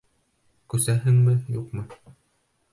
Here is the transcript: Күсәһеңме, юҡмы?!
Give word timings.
Күсәһеңме, 0.75 1.37
юҡмы?! 1.61 1.87